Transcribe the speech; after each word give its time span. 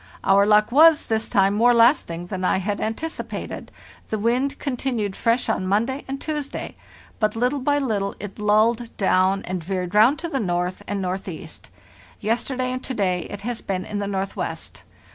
Our 0.23 0.47
luck 0.47 0.71
was, 0.71 1.05
this 1.09 1.29
time, 1.29 1.53
more 1.53 1.75
lasting 1.75 2.25
than 2.25 2.43
I 2.43 2.57
had 2.57 2.81
anticipated; 2.81 3.71
the 4.07 4.17
wind 4.17 4.57
continued 4.57 5.15
fresh 5.15 5.47
on 5.47 5.67
Monday 5.67 6.03
and 6.07 6.19
Tuesday, 6.19 6.75
but 7.19 7.35
little 7.35 7.59
by 7.59 7.77
little 7.77 8.15
it 8.19 8.39
lulled 8.39 8.97
down 8.97 9.43
and 9.43 9.63
veered 9.63 9.93
round 9.93 10.17
to 10.17 10.27
the 10.27 10.39
north 10.39 10.81
and 10.87 11.03
northeast. 11.03 11.69
Yesterday 12.19 12.71
and 12.71 12.83
to 12.83 12.95
day 12.95 13.27
it 13.29 13.43
has 13.43 13.61
been 13.61 13.85
in 13.85 13.99
the 13.99 14.07
northwest. 14.07 14.81